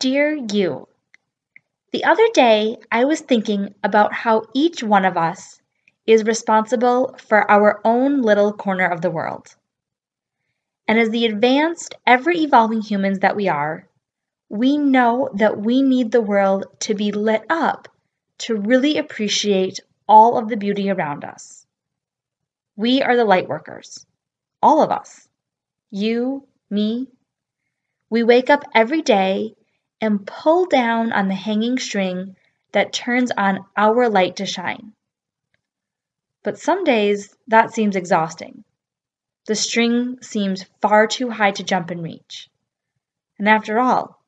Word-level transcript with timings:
Dear 0.00 0.34
you, 0.34 0.88
the 1.92 2.04
other 2.04 2.26
day 2.32 2.78
I 2.90 3.04
was 3.04 3.20
thinking 3.20 3.74
about 3.84 4.14
how 4.14 4.44
each 4.54 4.82
one 4.82 5.04
of 5.04 5.18
us 5.18 5.60
is 6.06 6.24
responsible 6.24 7.14
for 7.18 7.48
our 7.50 7.82
own 7.84 8.22
little 8.22 8.54
corner 8.54 8.86
of 8.86 9.02
the 9.02 9.10
world. 9.10 9.54
And 10.88 10.98
as 10.98 11.10
the 11.10 11.26
advanced, 11.26 11.96
ever 12.06 12.30
evolving 12.30 12.80
humans 12.80 13.18
that 13.18 13.36
we 13.36 13.48
are, 13.48 13.90
we 14.48 14.78
know 14.78 15.28
that 15.34 15.60
we 15.60 15.82
need 15.82 16.12
the 16.12 16.22
world 16.22 16.64
to 16.80 16.94
be 16.94 17.12
lit 17.12 17.44
up 17.50 17.86
to 18.38 18.56
really 18.56 18.96
appreciate 18.96 19.80
all 20.08 20.38
of 20.38 20.48
the 20.48 20.56
beauty 20.56 20.88
around 20.88 21.24
us. 21.26 21.66
We 22.74 23.02
are 23.02 23.16
the 23.16 23.26
light 23.26 23.48
workers, 23.48 24.06
all 24.62 24.82
of 24.82 24.90
us. 24.90 25.28
You, 25.90 26.48
me. 26.70 27.08
We 28.08 28.22
wake 28.22 28.48
up 28.48 28.64
every 28.74 29.02
day 29.02 29.56
and 30.00 30.26
pull 30.26 30.66
down 30.66 31.12
on 31.12 31.28
the 31.28 31.34
hanging 31.34 31.78
string 31.78 32.36
that 32.72 32.92
turns 32.92 33.30
on 33.36 33.64
our 33.76 34.08
light 34.08 34.36
to 34.36 34.46
shine. 34.46 34.92
But 36.42 36.58
some 36.58 36.84
days 36.84 37.36
that 37.48 37.74
seems 37.74 37.96
exhausting. 37.96 38.64
The 39.46 39.54
string 39.54 40.18
seems 40.22 40.64
far 40.80 41.06
too 41.06 41.30
high 41.30 41.50
to 41.52 41.64
jump 41.64 41.90
and 41.90 42.02
reach. 42.02 42.48
And 43.38 43.48
after 43.48 43.78
all, 43.78 44.22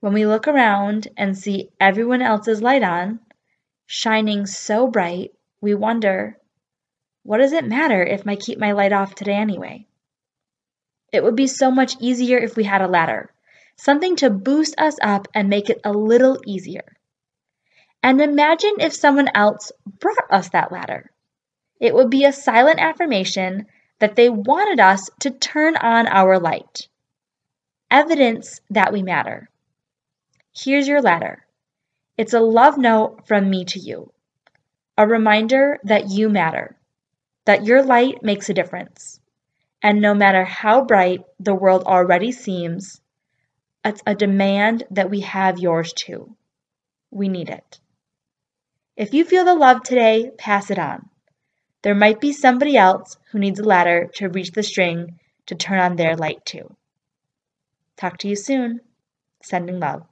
when 0.00 0.12
we 0.12 0.26
look 0.26 0.48
around 0.48 1.08
and 1.16 1.36
see 1.36 1.70
everyone 1.78 2.22
else's 2.22 2.62
light 2.62 2.82
on, 2.82 3.20
shining 3.86 4.46
so 4.46 4.86
bright, 4.86 5.34
we 5.60 5.74
wonder, 5.74 6.38
what 7.22 7.38
does 7.38 7.52
it 7.52 7.66
matter 7.66 8.02
if 8.02 8.26
I 8.26 8.36
keep 8.36 8.58
my 8.58 8.72
light 8.72 8.92
off 8.92 9.14
today 9.14 9.34
anyway? 9.34 9.86
It 11.12 11.22
would 11.22 11.36
be 11.36 11.46
so 11.46 11.70
much 11.70 11.96
easier 12.00 12.38
if 12.38 12.56
we 12.56 12.64
had 12.64 12.80
a 12.80 12.88
ladder 12.88 13.30
something 13.80 14.16
to 14.16 14.28
boost 14.28 14.74
us 14.78 14.96
up 15.02 15.26
and 15.34 15.48
make 15.48 15.70
it 15.70 15.80
a 15.84 15.92
little 15.92 16.38
easier. 16.46 16.96
And 18.02 18.20
imagine 18.20 18.74
if 18.78 18.92
someone 18.92 19.28
else 19.34 19.72
brought 19.86 20.30
us 20.30 20.50
that 20.50 20.70
ladder. 20.70 21.10
It 21.80 21.94
would 21.94 22.10
be 22.10 22.24
a 22.24 22.32
silent 22.32 22.78
affirmation 22.78 23.66
that 23.98 24.16
they 24.16 24.28
wanted 24.28 24.80
us 24.80 25.08
to 25.20 25.30
turn 25.30 25.76
on 25.76 26.06
our 26.06 26.38
light. 26.38 26.88
Evidence 27.90 28.60
that 28.68 28.92
we 28.92 29.02
matter. 29.02 29.48
Here's 30.54 30.86
your 30.86 31.00
ladder. 31.00 31.46
It's 32.18 32.34
a 32.34 32.40
love 32.40 32.76
note 32.76 33.26
from 33.26 33.48
me 33.48 33.64
to 33.66 33.78
you. 33.78 34.12
A 34.98 35.06
reminder 35.06 35.78
that 35.84 36.10
you 36.10 36.28
matter, 36.28 36.76
that 37.46 37.64
your 37.64 37.82
light 37.82 38.22
makes 38.22 38.50
a 38.50 38.54
difference. 38.54 39.20
And 39.82 40.02
no 40.02 40.12
matter 40.12 40.44
how 40.44 40.84
bright 40.84 41.20
the 41.38 41.54
world 41.54 41.84
already 41.84 42.32
seems, 42.32 43.00
it's 43.84 44.02
a 44.06 44.14
demand 44.14 44.84
that 44.90 45.10
we 45.10 45.20
have 45.20 45.58
yours 45.58 45.92
too. 45.92 46.36
We 47.10 47.28
need 47.28 47.48
it. 47.48 47.80
If 48.96 49.14
you 49.14 49.24
feel 49.24 49.44
the 49.44 49.54
love 49.54 49.82
today, 49.82 50.30
pass 50.36 50.70
it 50.70 50.78
on. 50.78 51.08
There 51.82 51.94
might 51.94 52.20
be 52.20 52.32
somebody 52.32 52.76
else 52.76 53.16
who 53.30 53.38
needs 53.38 53.58
a 53.58 53.64
ladder 53.64 54.10
to 54.14 54.28
reach 54.28 54.50
the 54.50 54.62
string 54.62 55.18
to 55.46 55.54
turn 55.54 55.78
on 55.78 55.96
their 55.96 56.16
light 56.16 56.44
too. 56.44 56.76
Talk 57.96 58.18
to 58.18 58.28
you 58.28 58.36
soon. 58.36 58.80
Sending 59.42 59.80
love. 59.80 60.06